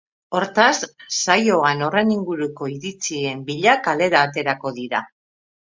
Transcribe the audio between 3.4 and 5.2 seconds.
bila kalera aterako dira.